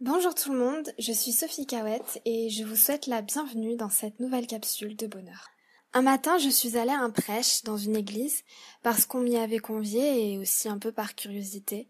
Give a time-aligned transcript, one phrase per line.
[0.00, 3.90] Bonjour tout le monde, je suis Sophie Cahouette et je vous souhaite la bienvenue dans
[3.90, 5.50] cette nouvelle capsule de bonheur.
[5.92, 8.42] Un matin, je suis allée à un prêche dans une église
[8.82, 11.86] parce qu'on m'y avait conviée et aussi un peu par curiosité,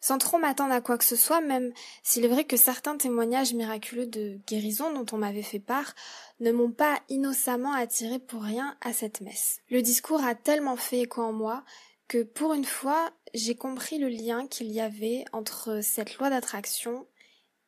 [0.00, 1.72] sans trop m'attendre à quoi que ce soit, même
[2.04, 5.96] s'il est vrai que certains témoignages miraculeux de guérison dont on m'avait fait part
[6.38, 9.58] ne m'ont pas innocemment attiré pour rien à cette messe.
[9.70, 11.64] Le discours a tellement fait écho en moi
[12.06, 17.06] que pour une fois, j'ai compris le lien qu'il y avait entre cette loi d'attraction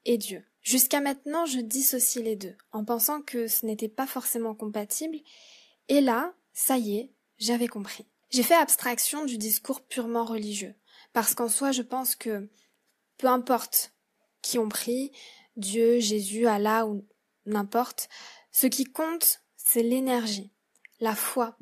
[0.05, 0.45] et Dieu.
[0.63, 5.19] Jusqu'à maintenant, je dissocie les deux, en pensant que ce n'était pas forcément compatible,
[5.89, 8.07] et là, ça y est, j'avais compris.
[8.31, 10.75] J'ai fait abstraction du discours purement religieux,
[11.13, 12.49] parce qu'en soi, je pense que
[13.19, 13.93] peu importe
[14.41, 15.13] qui on prie,
[15.57, 17.05] Dieu, Jésus, Allah ou
[17.45, 18.09] n'importe,
[18.53, 20.53] ce qui compte, c'est l'énergie,
[21.01, 21.57] la foi,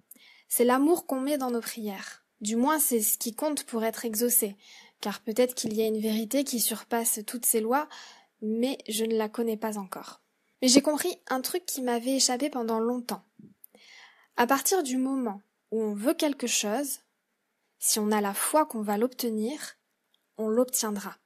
[0.48, 2.24] c'est l'amour qu'on met dans nos prières.
[2.40, 4.56] Du moins, c'est ce qui compte pour être exaucé,
[5.00, 7.88] car peut-être qu'il y a une vérité qui surpasse toutes ces lois,
[8.42, 10.22] mais je ne la connais pas encore.
[10.62, 13.24] Mais j'ai compris un truc qui m'avait échappé pendant longtemps.
[14.36, 17.00] À partir du moment où on veut quelque chose,
[17.78, 19.58] si on a la foi qu'on va l'obtenir,
[20.36, 21.16] on l'obtiendra.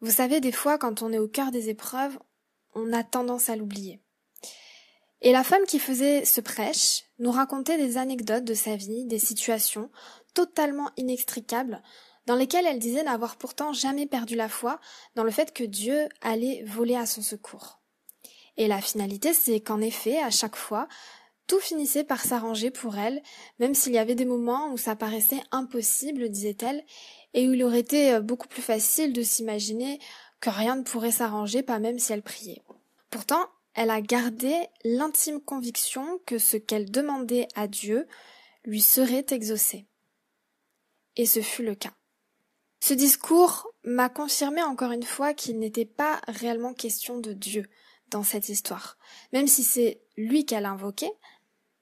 [0.00, 2.18] Vous savez, des fois, quand on est au cœur des épreuves,
[2.74, 4.00] on a tendance à l'oublier.
[5.22, 9.18] Et la femme qui faisait ce prêche nous racontait des anecdotes de sa vie, des
[9.18, 9.90] situations
[10.32, 11.82] totalement inextricables
[12.26, 14.80] dans lesquelles elle disait n'avoir pourtant jamais perdu la foi
[15.14, 17.80] dans le fait que Dieu allait voler à son secours.
[18.56, 20.86] Et la finalité, c'est qu'en effet, à chaque fois,
[21.46, 23.22] tout finissait par s'arranger pour elle,
[23.58, 26.84] même s'il y avait des moments où ça paraissait impossible, disait-elle,
[27.34, 29.98] et où il aurait été euh, beaucoup plus facile de s'imaginer
[30.40, 32.62] que rien ne pourrait s'arranger, pas même si elle priait.
[33.10, 34.54] Pourtant, elle a gardé
[34.84, 38.06] l'intime conviction que ce qu'elle demandait à Dieu
[38.64, 39.86] lui serait exaucé.
[41.16, 41.92] Et ce fut le cas.
[42.80, 47.68] Ce discours m'a confirmé encore une fois qu'il n'était pas réellement question de Dieu
[48.10, 48.96] dans cette histoire,
[49.32, 51.12] même si c'est lui qu'elle invoquait,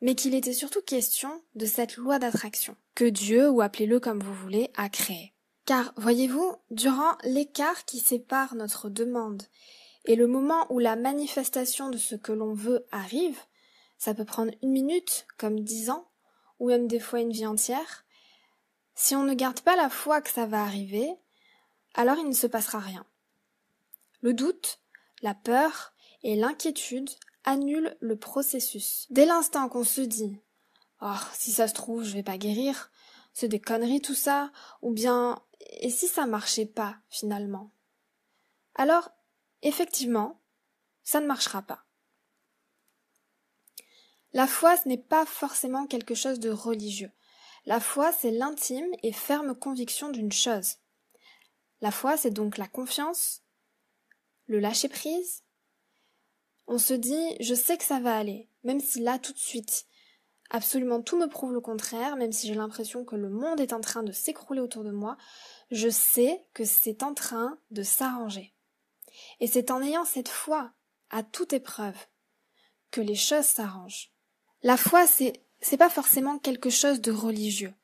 [0.00, 4.34] mais qu'il était surtout question de cette loi d'attraction que Dieu, ou appelez-le comme vous
[4.34, 5.32] voulez, a créée.
[5.66, 9.44] Car, voyez-vous, durant l'écart qui sépare notre demande
[10.04, 13.38] et le moment où la manifestation de ce que l'on veut arrive,
[13.98, 16.08] ça peut prendre une minute, comme dix ans,
[16.58, 18.04] ou même des fois une vie entière,
[18.98, 21.08] si on ne garde pas la foi que ça va arriver,
[21.94, 23.06] alors il ne se passera rien.
[24.22, 24.80] Le doute,
[25.22, 25.94] la peur
[26.24, 27.08] et l'inquiétude
[27.44, 29.06] annulent le processus.
[29.10, 30.40] Dès l'instant qu'on se dit
[31.00, 32.90] Oh, si ça se trouve, je vais pas guérir,
[33.32, 34.50] c'est des conneries tout ça,
[34.82, 35.40] ou bien
[35.78, 37.70] et si ça marchait pas finalement?
[38.74, 39.10] Alors,
[39.62, 40.40] effectivement,
[41.04, 41.84] ça ne marchera pas.
[44.32, 47.12] La foi, ce n'est pas forcément quelque chose de religieux.
[47.66, 50.76] La foi, c'est l'intime et ferme conviction d'une chose.
[51.80, 53.42] La foi, c'est donc la confiance,
[54.46, 55.44] le lâcher-prise.
[56.66, 59.86] On se dit, je sais que ça va aller, même si là, tout de suite,
[60.50, 63.80] absolument tout me prouve le contraire, même si j'ai l'impression que le monde est en
[63.80, 65.16] train de s'écrouler autour de moi,
[65.70, 68.54] je sais que c'est en train de s'arranger.
[69.40, 70.72] Et c'est en ayant cette foi
[71.10, 71.96] à toute épreuve
[72.90, 74.12] que les choses s'arrangent.
[74.62, 77.74] La foi, c'est c'est pas forcément quelque chose de religieux.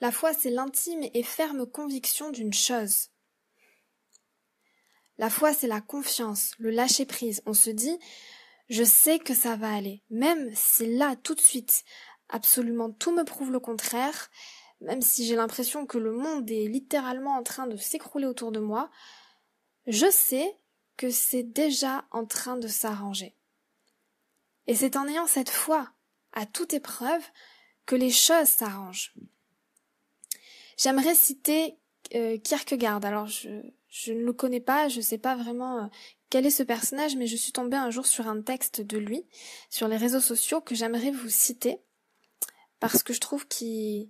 [0.00, 3.08] La foi, c'est l'intime et ferme conviction d'une chose.
[5.18, 7.42] La foi, c'est la confiance, le lâcher prise.
[7.46, 7.98] On se dit,
[8.68, 10.02] je sais que ça va aller.
[10.10, 11.84] Même si là, tout de suite,
[12.28, 14.30] absolument tout me prouve le contraire,
[14.80, 18.58] même si j'ai l'impression que le monde est littéralement en train de s'écrouler autour de
[18.58, 18.90] moi,
[19.86, 20.58] je sais
[20.96, 23.36] que c'est déjà en train de s'arranger.
[24.66, 25.92] Et c'est en ayant cette foi
[26.32, 27.22] à toute épreuve
[27.86, 29.14] que les choses s'arrangent.
[30.76, 31.76] J'aimerais citer
[32.14, 33.04] euh, Kierkegaard.
[33.04, 33.48] Alors je,
[33.88, 35.86] je ne le connais pas, je ne sais pas vraiment euh,
[36.30, 39.26] quel est ce personnage, mais je suis tombée un jour sur un texte de lui
[39.68, 41.78] sur les réseaux sociaux que j'aimerais vous citer
[42.80, 44.08] parce que je trouve qu'il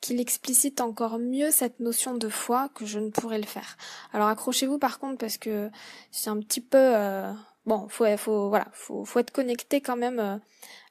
[0.00, 3.76] qu'il explicite encore mieux cette notion de foi que je ne pourrais le faire.
[4.12, 5.70] Alors accrochez-vous par contre parce que
[6.10, 7.32] c'est un petit peu euh,
[7.66, 10.36] bon, faut faut voilà, faut faut être connecté quand même euh,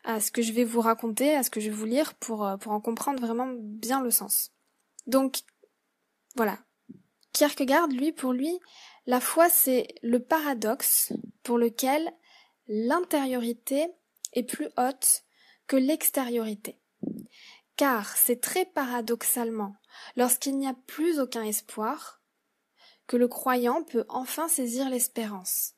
[0.04, 2.46] à ce que je vais vous raconter, à ce que je vais vous lire pour,
[2.46, 4.52] euh, pour en comprendre vraiment bien le sens.
[5.08, 5.42] Donc,
[6.36, 6.58] voilà.
[7.34, 8.60] Kierkegaard, lui, pour lui,
[9.06, 11.14] la foi, c'est le paradoxe
[11.44, 12.12] pour lequel
[12.68, 13.88] l'intériorité
[14.34, 15.24] est plus haute
[15.68, 16.80] que l'extériorité.
[17.76, 19.76] Car c'est très paradoxalement,
[20.16, 22.22] lorsqu'il n'y a plus aucun espoir,
[23.08, 25.74] que le croyant peut enfin saisir l'espérance.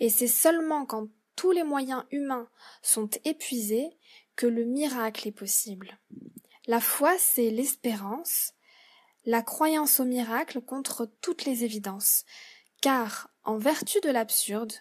[0.00, 1.08] Et c'est seulement quand
[1.42, 2.48] tous les moyens humains
[2.82, 3.90] sont épuisés
[4.36, 5.98] que le miracle est possible.
[6.68, 8.52] La foi, c'est l'espérance,
[9.24, 12.24] la croyance au miracle contre toutes les évidences,
[12.80, 14.72] car, en vertu de l'absurde,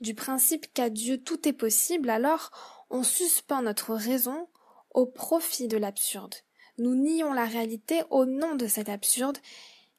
[0.00, 2.52] du principe qu'à Dieu tout est possible, alors
[2.88, 4.48] on suspend notre raison
[4.94, 6.36] au profit de l'absurde.
[6.78, 9.36] Nous nions la réalité au nom de cet absurde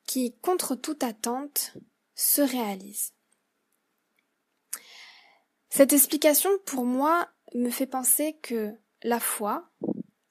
[0.07, 1.77] qui, contre toute attente,
[2.15, 3.13] se réalise.
[5.69, 8.73] Cette explication, pour moi, me fait penser que
[9.03, 9.69] la foi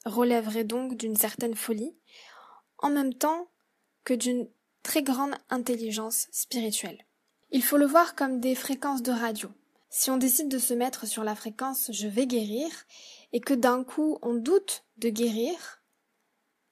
[0.05, 1.97] relèverait donc d'une certaine folie,
[2.79, 3.49] en même temps
[4.05, 4.49] que d'une
[4.83, 7.07] très grande intelligence spirituelle.
[7.51, 9.51] Il faut le voir comme des fréquences de radio.
[9.91, 12.69] Si on décide de se mettre sur la fréquence je vais guérir
[13.33, 15.83] et que d'un coup on doute de guérir,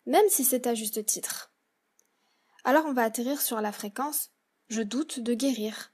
[0.07, 1.53] même si c'est à juste titre,
[2.65, 4.31] alors on va atterrir sur la fréquence
[4.69, 5.94] je doute de guérir.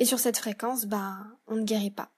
[0.00, 2.10] Et sur cette fréquence, ben, on ne guérit pas.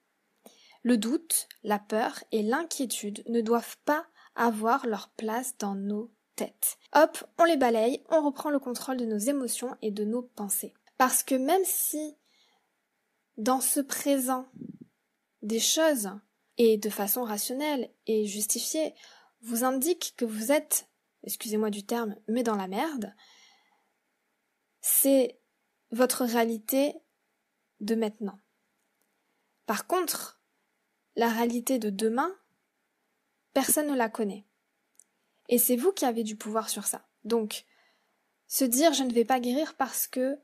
[0.82, 6.78] Le doute, la peur et l'inquiétude ne doivent pas avoir leur place dans nos têtes.
[6.94, 10.72] Hop, on les balaye, on reprend le contrôle de nos émotions et de nos pensées.
[10.96, 12.16] Parce que même si
[13.36, 14.46] dans ce présent
[15.42, 16.10] des choses,
[16.58, 18.94] et de façon rationnelle et justifiée,
[19.40, 20.88] vous indiquent que vous êtes,
[21.24, 23.14] excusez-moi du terme, mais dans la merde,
[24.80, 25.40] c'est
[25.90, 26.94] votre réalité
[27.82, 28.38] de maintenant.
[29.66, 30.40] Par contre,
[31.16, 32.34] la réalité de demain,
[33.52, 34.46] personne ne la connaît.
[35.48, 37.06] Et c'est vous qui avez du pouvoir sur ça.
[37.24, 37.64] Donc,
[38.46, 40.38] se dire je ne vais pas guérir parce que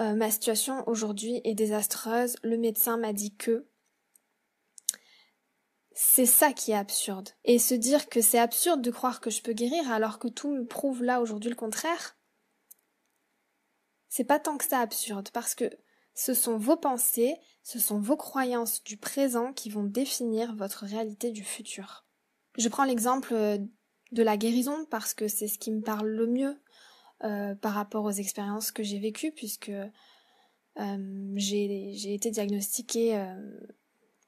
[0.00, 3.66] euh, ma situation aujourd'hui est désastreuse, le médecin m'a dit que.
[5.92, 7.30] C'est ça qui est absurde.
[7.44, 10.50] Et se dire que c'est absurde de croire que je peux guérir alors que tout
[10.54, 12.16] me prouve là aujourd'hui le contraire,
[14.08, 15.68] c'est pas tant que ça absurde parce que
[16.18, 21.30] ce sont vos pensées, ce sont vos croyances du présent qui vont définir votre réalité
[21.30, 22.06] du futur.
[22.56, 23.58] Je prends l'exemple euh,
[24.10, 26.60] de la guérison parce que c'est ce qui me parle le mieux
[27.22, 33.24] euh, par rapport aux expériences que j'ai vécues puisque euh, j'ai été diagnostiquée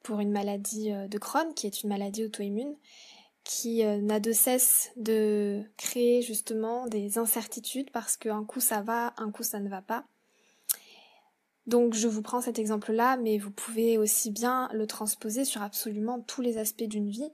[0.05, 2.77] pour une maladie de Crohn qui est une maladie auto-immune
[3.43, 9.31] qui n'a de cesse de créer justement des incertitudes parce qu'un coup ça va, un
[9.33, 10.05] coup ça ne va pas.
[11.70, 16.20] Donc je vous prends cet exemple-là, mais vous pouvez aussi bien le transposer sur absolument
[16.20, 17.31] tous les aspects d'une vie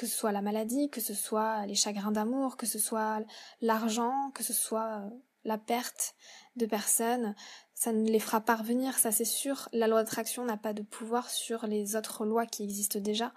[0.00, 3.22] que ce soit la maladie, que ce soit les chagrins d'amour, que ce soit
[3.60, 5.10] l'argent, que ce soit euh,
[5.44, 6.14] la perte
[6.56, 7.34] de personnes,
[7.74, 9.68] ça ne les fera pas revenir, ça c'est sûr.
[9.74, 13.34] La loi d'attraction n'a pas de pouvoir sur les autres lois qui existent déjà,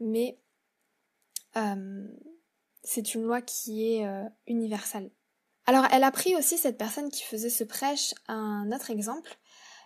[0.00, 0.38] mais
[1.56, 2.08] euh,
[2.82, 5.10] c'est une loi qui est euh, universelle.
[5.68, 9.36] Alors elle a pris aussi cette personne qui faisait ce prêche un autre exemple,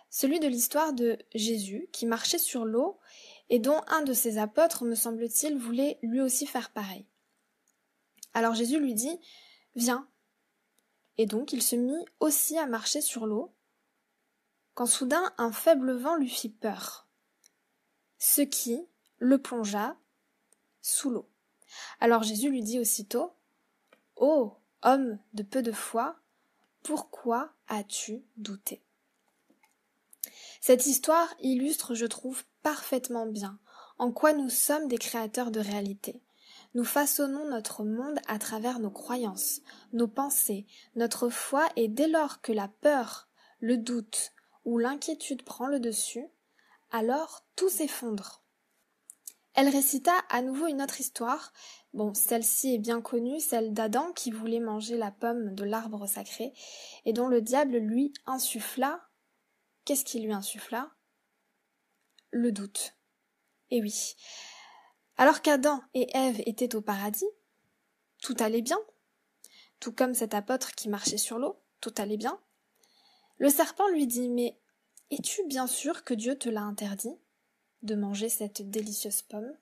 [0.09, 3.01] celui de l'histoire de Jésus qui marchait sur l'eau
[3.49, 7.05] et dont un de ses apôtres, me semble-t-il, voulait lui aussi faire pareil.
[8.33, 9.19] Alors Jésus lui dit
[9.75, 10.07] Viens.
[11.17, 13.53] Et donc il se mit aussi à marcher sur l'eau,
[14.75, 17.09] quand soudain un faible vent lui fit peur,
[18.19, 18.87] ce qui
[19.17, 19.97] le plongea
[20.81, 21.29] sous l'eau.
[21.99, 23.33] Alors Jésus lui dit aussitôt
[24.15, 26.15] Ô homme de peu de foi,
[26.83, 28.81] pourquoi as-tu douté?
[30.61, 33.59] Cette histoire illustre, je trouve, parfaitement bien
[33.99, 36.21] en quoi nous sommes des créateurs de réalité.
[36.73, 39.61] Nous façonnons notre monde à travers nos croyances,
[39.93, 43.27] nos pensées, notre foi, et dès lors que la peur,
[43.59, 44.31] le doute
[44.65, 46.27] ou l'inquiétude prend le dessus,
[46.91, 48.42] alors tout s'effondre.
[49.53, 51.53] Elle récita à nouveau une autre histoire.
[51.93, 56.53] Bon, celle-ci est bien connue, celle d'Adam qui voulait manger la pomme de l'arbre sacré
[57.05, 59.07] et dont le diable lui insuffla.
[59.85, 60.91] Qu'est-ce qui lui insuffla?
[62.31, 62.95] Le doute.
[63.69, 64.15] Et oui.
[65.17, 67.29] Alors qu'Adam et Ève étaient au paradis,
[68.23, 68.79] tout allait bien,
[69.79, 72.39] tout comme cet apôtre qui marchait sur l'eau, tout allait bien.
[73.37, 74.57] Le serpent lui dit Mais
[75.11, 77.15] es-tu bien sûr que Dieu te l'a interdit?
[77.83, 79.53] De manger cette délicieuse pomme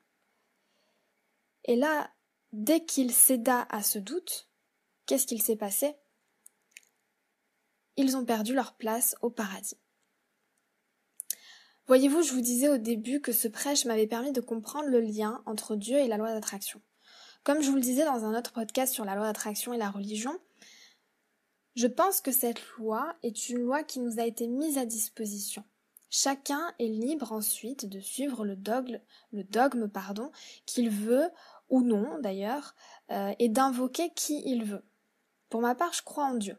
[1.66, 2.12] Et là,
[2.54, 4.50] dès qu'il céda à ce doute,
[5.06, 5.96] qu'est-ce qu'il s'est passé?
[7.98, 9.78] Ils ont perdu leur place au paradis.
[11.88, 15.44] Voyez-vous, je vous disais au début que ce prêche m'avait permis de comprendre le lien
[15.46, 16.82] entre Dieu et la loi d'attraction.
[17.44, 19.90] Comme je vous le disais dans un autre podcast sur la loi d'attraction et la
[19.90, 20.40] religion,
[21.76, 25.64] je pense que cette loi est une loi qui nous a été mise à disposition.
[26.14, 30.30] Chacun est libre ensuite de suivre le dogme, pardon,
[30.66, 31.30] qu'il veut
[31.70, 32.76] ou non d'ailleurs,
[33.12, 34.84] euh, et d'invoquer qui il veut.
[35.50, 36.58] Pour ma part, je crois en Dieu.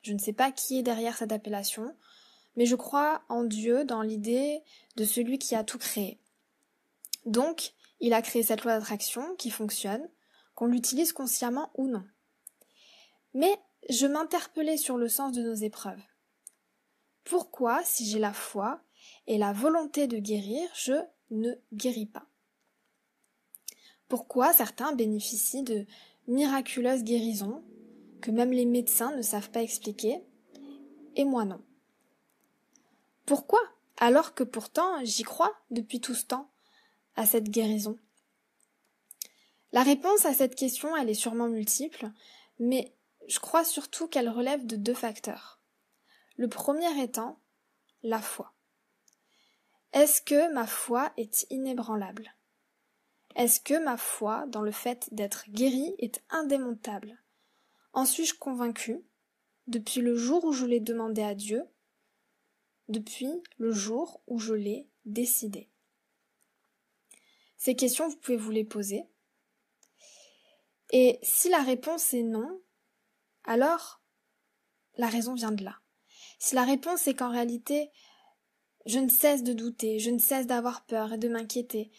[0.00, 1.94] Je ne sais pas qui est derrière cette appellation,
[2.56, 4.62] mais je crois en Dieu dans l'idée
[4.96, 6.18] de celui qui a tout créé.
[7.26, 10.08] Donc, il a créé cette loi d'attraction qui fonctionne,
[10.54, 12.04] qu'on l'utilise consciemment ou non.
[13.34, 13.54] Mais
[13.90, 16.02] je m'interpellais sur le sens de nos épreuves.
[17.24, 18.82] Pourquoi, si j'ai la foi
[19.26, 20.94] et la volonté de guérir, je
[21.30, 22.26] ne guéris pas
[24.08, 25.86] Pourquoi certains bénéficient de
[26.26, 27.62] miraculeuses guérisons
[28.20, 30.22] que même les médecins ne savent pas expliquer,
[31.16, 31.62] et moi non?
[33.26, 33.60] Pourquoi
[33.98, 36.50] alors que pourtant j'y crois depuis tout ce temps
[37.16, 37.98] à cette guérison?
[39.72, 42.10] La réponse à cette question, elle est sûrement multiple,
[42.58, 42.94] mais
[43.26, 45.60] je crois surtout qu'elle relève de deux facteurs.
[46.36, 47.40] Le premier étant
[48.02, 48.53] la foi.
[49.94, 52.34] Est-ce que ma foi est inébranlable?
[53.36, 57.16] Est-ce que ma foi dans le fait d'être guérie est indémontable?
[57.92, 59.04] En suis-je convaincu
[59.68, 61.62] depuis le jour où je l'ai demandé à Dieu,
[62.88, 65.70] depuis le jour où je l'ai décidé?
[67.56, 69.04] Ces questions, vous pouvez vous les poser.
[70.90, 72.60] Et si la réponse est non,
[73.44, 74.02] alors
[74.96, 75.78] la raison vient de là.
[76.40, 77.92] Si la réponse est qu'en réalité,
[78.86, 81.90] je ne cesse de douter, je ne cesse d'avoir peur et de m'inquiéter,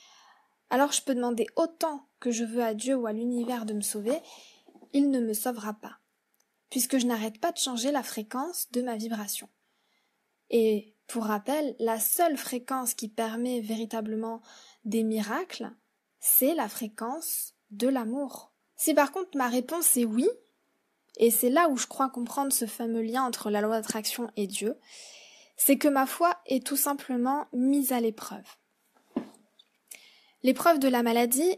[0.70, 3.82] alors je peux demander autant que je veux à Dieu ou à l'univers de me
[3.82, 4.20] sauver,
[4.94, 6.00] il ne me sauvera pas,
[6.70, 9.50] puisque je n'arrête pas de changer la fréquence de ma vibration.
[10.50, 14.42] Et pour rappel, la seule fréquence qui permet véritablement
[14.86, 15.72] des miracles,
[16.20, 18.52] c'est la fréquence de l'amour.
[18.76, 20.28] Si par contre ma réponse est oui,
[21.18, 24.48] et c'est là où je crois comprendre ce fameux lien entre la loi d'attraction et
[24.48, 24.78] Dieu,
[25.56, 28.46] c'est que ma foi est tout simplement mise à l'épreuve.
[30.44, 31.58] L'épreuve de la maladie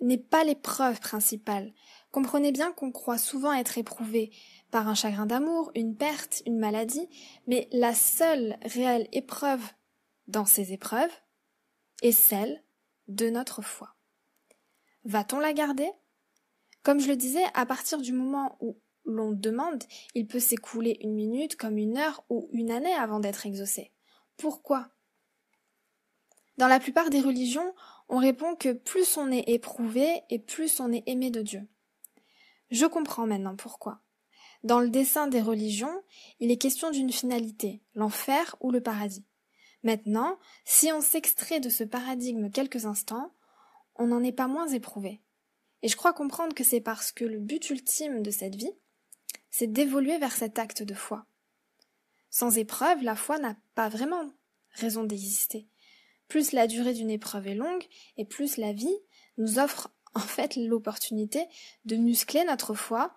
[0.00, 1.72] n'est pas l'épreuve principale.
[2.12, 4.30] Comprenez bien qu'on croit souvent être éprouvé
[4.70, 7.08] par un chagrin d'amour, une perte, une maladie,
[7.46, 9.62] mais la seule réelle épreuve
[10.26, 11.10] dans ces épreuves
[12.02, 12.62] est celle
[13.08, 13.94] de notre foi.
[15.04, 15.90] Va-t-on la garder?
[16.82, 18.78] Comme je le disais, à partir du moment où
[19.08, 19.82] l'on demande,
[20.14, 23.92] il peut s'écouler une minute comme une heure ou une année avant d'être exaucé.
[24.36, 24.88] Pourquoi?
[26.58, 27.74] Dans la plupart des religions,
[28.08, 31.66] on répond que plus on est éprouvé et plus on est aimé de Dieu.
[32.70, 34.00] Je comprends maintenant pourquoi.
[34.64, 36.02] Dans le dessin des religions,
[36.40, 39.24] il est question d'une finalité, l'enfer ou le paradis.
[39.84, 43.32] Maintenant, si on s'extrait de ce paradigme quelques instants,
[43.94, 45.22] on n'en est pas moins éprouvé.
[45.82, 48.72] Et je crois comprendre que c'est parce que le but ultime de cette vie,
[49.50, 51.26] c'est d'évoluer vers cet acte de foi.
[52.30, 54.30] Sans épreuve, la foi n'a pas vraiment
[54.72, 55.66] raison d'exister.
[56.28, 57.84] Plus la durée d'une épreuve est longue,
[58.16, 58.98] et plus la vie
[59.38, 61.46] nous offre en fait l'opportunité
[61.84, 63.14] de muscler notre foi,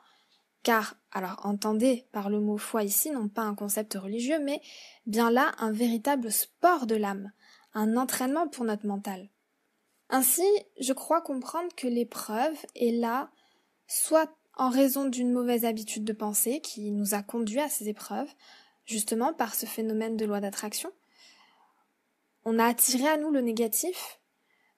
[0.63, 4.61] car, alors entendez par le mot foi ici non pas un concept religieux, mais
[5.07, 7.31] bien là un véritable sport de l'âme,
[7.73, 9.29] un entraînement pour notre mental.
[10.09, 10.45] Ainsi,
[10.79, 13.31] je crois comprendre que l'épreuve est là
[13.88, 18.31] soit en raison d'une mauvaise habitude de pensée qui nous a conduit à ces épreuves,
[18.86, 20.91] justement par ce phénomène de loi d'attraction.
[22.43, 24.20] On a attiré à nous le négatif,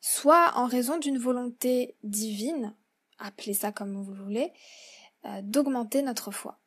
[0.01, 2.75] soit en raison d'une volonté divine,
[3.19, 4.51] appelez ça comme vous voulez,
[5.25, 6.59] euh, d'augmenter notre foi.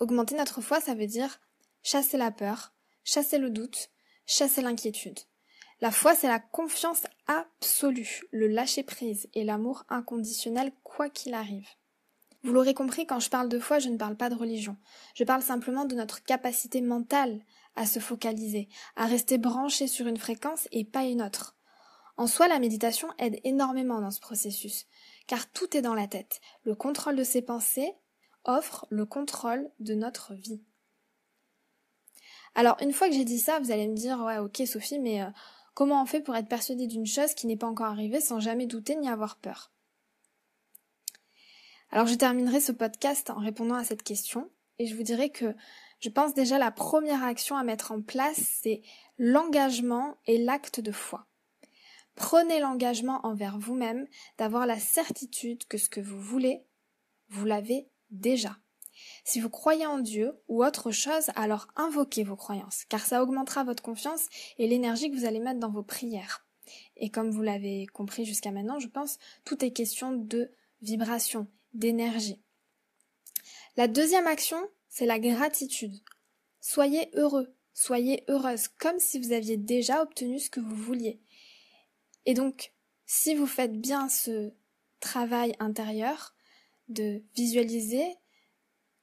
[0.00, 1.40] Augmenter notre foi, ça veut dire
[1.82, 2.74] chasser la peur,
[3.04, 3.90] chasser le doute,
[4.26, 5.20] chasser l'inquiétude.
[5.82, 11.66] La foi, c'est la confiance absolue, le lâcher-prise et l'amour inconditionnel quoi qu'il arrive.
[12.44, 14.76] Vous l'aurez compris, quand je parle de foi, je ne parle pas de religion.
[15.16, 17.40] Je parle simplement de notre capacité mentale
[17.74, 21.56] à se focaliser, à rester branché sur une fréquence et pas une autre.
[22.16, 24.86] En soi, la méditation aide énormément dans ce processus,
[25.26, 26.40] car tout est dans la tête.
[26.62, 27.92] Le contrôle de ses pensées
[28.44, 30.62] offre le contrôle de notre vie.
[32.54, 35.22] Alors, une fois que j'ai dit ça, vous allez me dire, ouais, ok, Sophie, mais
[35.22, 35.30] euh,
[35.74, 38.66] Comment on fait pour être persuadé d'une chose qui n'est pas encore arrivée sans jamais
[38.66, 39.72] douter ni avoir peur?
[41.90, 45.54] Alors je terminerai ce podcast en répondant à cette question et je vous dirai que
[46.00, 48.82] je pense déjà la première action à mettre en place, c'est
[49.18, 51.26] l'engagement et l'acte de foi.
[52.14, 56.64] Prenez l'engagement envers vous-même d'avoir la certitude que ce que vous voulez,
[57.28, 58.56] vous l'avez déjà.
[59.24, 63.64] Si vous croyez en Dieu ou autre chose, alors invoquez vos croyances, car ça augmentera
[63.64, 64.26] votre confiance
[64.58, 66.46] et l'énergie que vous allez mettre dans vos prières.
[66.96, 72.40] Et comme vous l'avez compris jusqu'à maintenant, je pense, tout est question de vibration, d'énergie.
[73.76, 75.94] La deuxième action, c'est la gratitude.
[76.60, 81.20] Soyez heureux, soyez heureuse, comme si vous aviez déjà obtenu ce que vous vouliez.
[82.26, 82.72] Et donc,
[83.06, 84.52] si vous faites bien ce
[85.00, 86.34] travail intérieur
[86.88, 88.04] de visualiser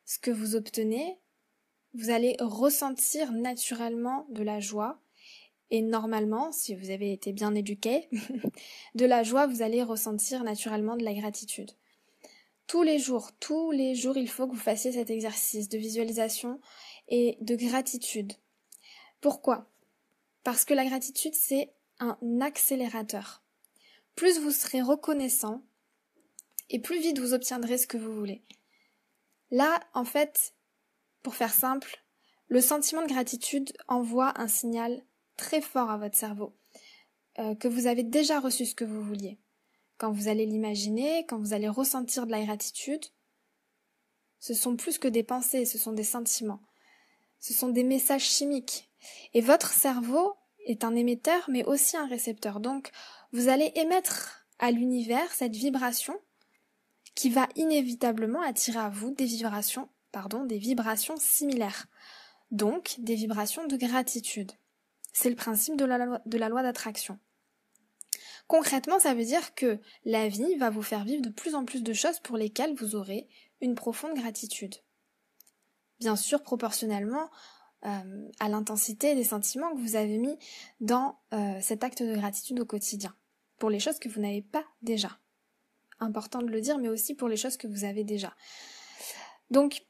[0.09, 1.19] ce que vous obtenez,
[1.93, 4.99] vous allez ressentir naturellement de la joie.
[5.69, 8.09] Et normalement, si vous avez été bien éduqué,
[8.95, 11.73] de la joie, vous allez ressentir naturellement de la gratitude.
[12.65, 16.59] tous les jours, tous les jours, il faut que vous fassiez cet exercice de visualisation
[17.07, 18.33] et de gratitude.
[19.21, 19.69] Pourquoi?
[20.43, 23.43] Parce que la gratitude, c'est un accélérateur.
[24.15, 25.61] Plus vous serez reconnaissant,
[26.71, 28.41] et plus vite vous obtiendrez ce que vous voulez.
[29.51, 30.53] Là, en fait,
[31.23, 32.03] pour faire simple,
[32.47, 35.03] le sentiment de gratitude envoie un signal
[35.37, 36.55] très fort à votre cerveau
[37.39, 39.39] euh, que vous avez déjà reçu ce que vous vouliez.
[39.97, 43.05] Quand vous allez l'imaginer, quand vous allez ressentir de la gratitude,
[44.39, 46.61] ce sont plus que des pensées, ce sont des sentiments.
[47.39, 48.89] Ce sont des messages chimiques.
[49.33, 50.33] Et votre cerveau
[50.65, 52.59] est un émetteur, mais aussi un récepteur.
[52.59, 52.91] Donc,
[53.31, 56.19] vous allez émettre à l'univers cette vibration
[57.15, 61.87] qui va inévitablement attirer à vous des vibrations, pardon, des vibrations similaires.
[62.51, 64.51] Donc, des vibrations de gratitude.
[65.13, 67.19] C'est le principe de la loi, d'attraction.
[68.47, 71.83] Concrètement, ça veut dire que la vie va vous faire vivre de plus en plus
[71.83, 73.27] de choses pour lesquelles vous aurez
[73.61, 74.75] une profonde gratitude.
[75.99, 77.29] Bien sûr, proportionnellement
[77.85, 80.37] euh, à l'intensité des sentiments que vous avez mis
[80.79, 83.15] dans euh, cet acte de gratitude au quotidien,
[83.57, 85.19] pour les choses que vous n'avez pas déjà.
[85.99, 88.33] Important de le dire, mais aussi pour les choses que vous avez déjà.
[89.51, 89.81] Donc,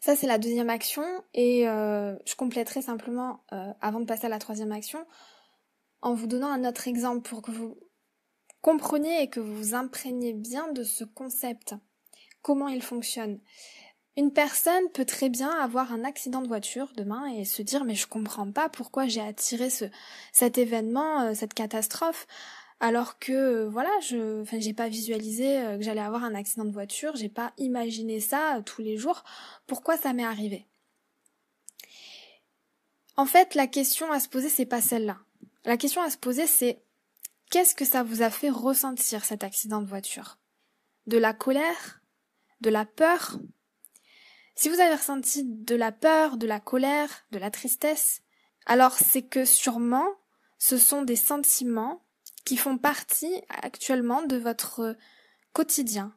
[0.00, 1.04] ça c'est la deuxième action,
[1.34, 3.44] et euh, je compléterai simplement,
[3.80, 5.06] avant de passer à la troisième action,
[6.02, 7.78] en vous donnant un autre exemple pour que vous
[8.60, 11.74] compreniez et que vous vous imprégniez bien de ce concept,
[12.42, 13.40] comment il fonctionne.
[14.16, 17.94] Une personne peut très bien avoir un accident de voiture demain et se dire mais
[17.94, 19.86] je comprends pas pourquoi j'ai attiré ce
[20.32, 22.26] cet événement, euh, cette catastrophe
[22.82, 26.64] alors que euh, voilà, je enfin j'ai pas visualisé euh, que j'allais avoir un accident
[26.64, 29.22] de voiture, j'ai pas imaginé ça tous les jours,
[29.68, 30.66] pourquoi ça m'est arrivé?
[33.16, 35.18] En fait, la question à se poser c'est pas celle-là.
[35.64, 36.82] La question à se poser c'est
[37.52, 40.38] qu'est-ce que ça vous a fait ressentir cet accident de voiture?
[41.06, 42.02] De la colère?
[42.62, 43.38] De la peur?
[44.56, 48.22] Si vous avez ressenti de la peur, de la colère, de la tristesse,
[48.66, 50.08] alors c'est que sûrement
[50.58, 52.02] ce sont des sentiments
[52.44, 54.96] qui font partie actuellement de votre
[55.52, 56.14] quotidien,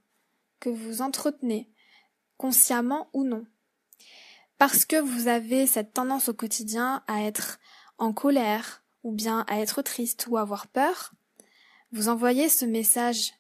[0.60, 1.70] que vous entretenez,
[2.38, 3.46] consciemment ou non.
[4.58, 7.60] Parce que vous avez cette tendance au quotidien à être
[7.98, 11.14] en colère, ou bien à être triste ou avoir peur,
[11.92, 13.34] vous envoyez ce message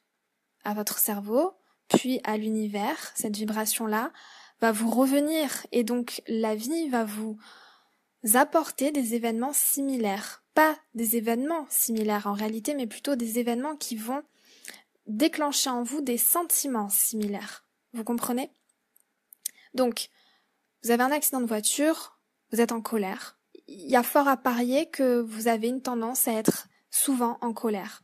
[0.63, 1.53] à votre cerveau,
[1.87, 4.11] puis à l'univers, cette vibration-là,
[4.61, 7.37] va vous revenir et donc la vie va vous
[8.33, 10.44] apporter des événements similaires.
[10.55, 14.23] Pas des événements similaires en réalité, mais plutôt des événements qui vont
[15.05, 17.65] déclencher en vous des sentiments similaires.
[17.93, 18.49] Vous comprenez?
[19.75, 20.07] Donc,
[20.83, 22.19] vous avez un accident de voiture,
[22.51, 23.37] vous êtes en colère.
[23.67, 27.53] Il y a fort à parier que vous avez une tendance à être souvent en
[27.53, 28.03] colère.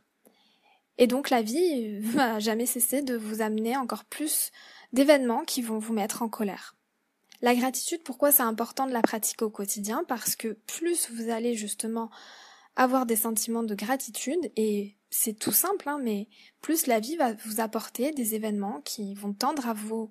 [0.98, 4.50] Et donc la vie va jamais cesser de vous amener encore plus
[4.92, 6.76] d'événements qui vont vous mettre en colère.
[7.42, 10.04] La gratitude, pourquoi c'est important de la pratiquer au quotidien?
[10.06, 12.08] Parce que plus vous allez justement
[12.76, 16.28] avoir des sentiments de gratitude, et c'est tout simple, hein, mais
[16.62, 20.10] plus la vie va vous apporter des événements qui vont tendre à vous,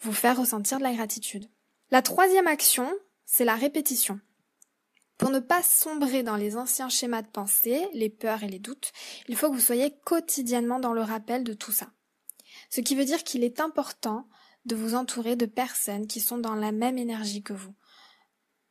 [0.00, 1.48] vous faire ressentir de la gratitude.
[1.90, 2.92] La troisième action,
[3.24, 4.20] c'est la répétition.
[5.16, 8.92] Pour ne pas sombrer dans les anciens schémas de pensée, les peurs et les doutes,
[9.28, 11.90] il faut que vous soyez quotidiennement dans le rappel de tout ça.
[12.68, 14.28] Ce qui veut dire qu'il est important
[14.64, 17.74] de vous entourer de personnes qui sont dans la même énergie que vous.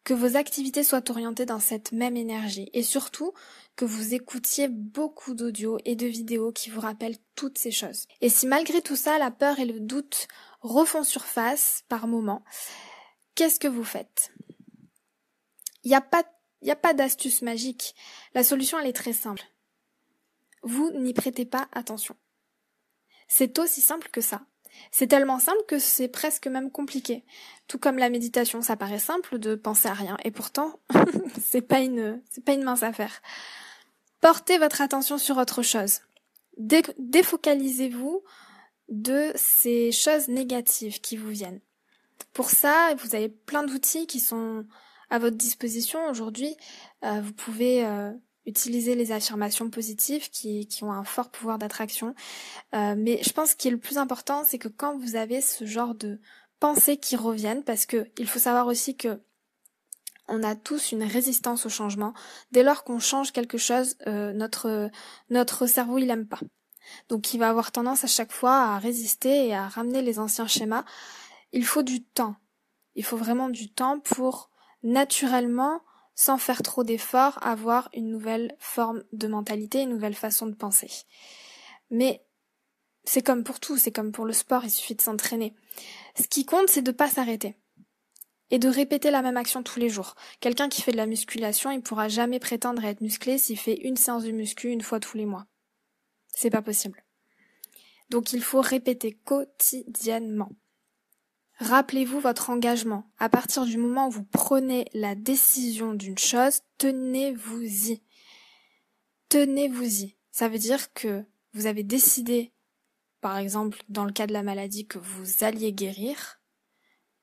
[0.03, 3.33] Que vos activités soient orientées dans cette même énergie et surtout
[3.75, 8.07] que vous écoutiez beaucoup d'audio et de vidéos qui vous rappellent toutes ces choses.
[8.19, 10.27] Et si malgré tout ça, la peur et le doute
[10.61, 12.43] refont surface par moments,
[13.35, 14.33] qu'est-ce que vous faites?
[15.83, 15.97] Il n'y
[16.61, 17.95] il a pas d'astuce magique.
[18.33, 19.43] La solution, elle est très simple.
[20.63, 22.15] Vous n'y prêtez pas attention.
[23.27, 24.45] C'est aussi simple que ça.
[24.91, 27.23] C'est tellement simple que c'est presque même compliqué.
[27.67, 30.79] Tout comme la méditation, ça paraît simple de penser à rien, et pourtant,
[31.43, 33.21] c'est pas une, pas une mince affaire.
[34.21, 35.99] Portez votre attention sur autre chose.
[36.57, 38.23] défocalisez-vous
[38.89, 41.61] de ces choses négatives qui vous viennent.
[42.33, 44.65] Pour ça, vous avez plein d'outils qui sont
[45.09, 46.55] à votre disposition aujourd'hui.
[47.03, 48.11] Euh, vous pouvez euh,
[48.45, 52.13] utiliser les affirmations positives qui, qui ont un fort pouvoir d'attraction.
[52.75, 55.65] Euh, mais je pense qu'il est le plus important, c'est que quand vous avez ce
[55.65, 56.19] genre de
[56.59, 59.21] pensées qui reviennent, parce que il faut savoir aussi que
[60.29, 62.13] on a tous une résistance au changement.
[62.51, 64.89] Dès lors qu'on change quelque chose, euh, notre
[65.29, 66.39] notre cerveau il aime pas.
[67.09, 70.47] Donc il va avoir tendance à chaque fois à résister et à ramener les anciens
[70.47, 70.85] schémas.
[71.51, 72.35] Il faut du temps.
[72.95, 74.49] Il faut vraiment du temps pour
[74.81, 75.81] naturellement
[76.15, 80.91] sans faire trop d'efforts, avoir une nouvelle forme de mentalité, une nouvelle façon de penser.
[81.89, 82.23] Mais
[83.05, 85.53] C'est comme pour tout, c'est comme pour le sport, il suffit de s'entraîner.
[86.17, 87.57] Ce qui compte, c'est de pas s'arrêter.
[88.49, 90.15] Et de répéter la même action tous les jours.
[90.39, 93.97] Quelqu'un qui fait de la musculation, il pourra jamais prétendre être musclé s'il fait une
[93.97, 95.47] séance de muscu une fois tous les mois.
[96.27, 97.03] C'est pas possible.
[98.09, 100.51] Donc il faut répéter quotidiennement.
[101.63, 103.09] Rappelez-vous votre engagement.
[103.19, 108.03] À partir du moment où vous prenez la décision d'une chose, tenez-vous-y.
[109.29, 110.17] Tenez-vous-y.
[110.29, 111.23] Ça veut dire que
[111.53, 112.51] vous avez décidé,
[113.21, 116.41] par exemple, dans le cas de la maladie, que vous alliez guérir,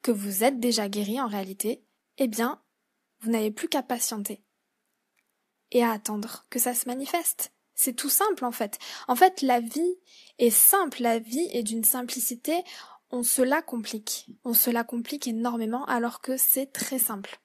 [0.00, 1.84] que vous êtes déjà guéri en réalité,
[2.16, 2.62] eh bien,
[3.20, 4.42] vous n'avez plus qu'à patienter
[5.70, 7.52] et à attendre que ça se manifeste.
[7.74, 8.78] C'est tout simple en fait.
[9.06, 9.98] En fait, la vie
[10.38, 12.64] est simple, la vie est d'une simplicité,
[13.10, 14.26] on se la complique.
[14.44, 17.40] On se la complique énormément alors que c'est très simple.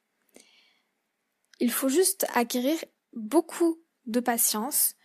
[1.60, 2.78] Il faut juste acquérir
[3.13, 4.95] beaucoup de patience,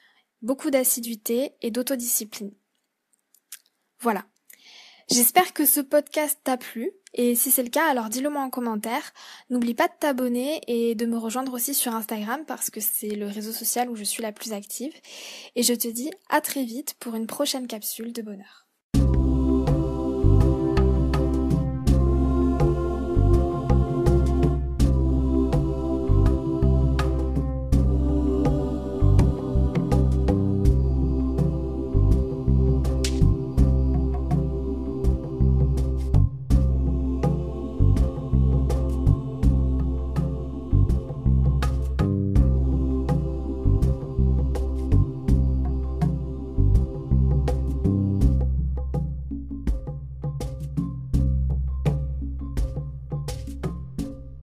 [0.42, 2.52] beaucoup d'assiduité et d'autodiscipline.
[4.00, 4.24] Voilà.
[5.10, 8.50] J'espère que ce podcast t'a plu et si c'est le cas, alors dis-le moi en
[8.50, 9.12] commentaire.
[9.48, 13.26] N'oublie pas de t'abonner et de me rejoindre aussi sur Instagram parce que c'est le
[13.26, 14.94] réseau social où je suis la plus active.
[15.56, 18.69] Et je te dis à très vite pour une prochaine capsule de bonheur.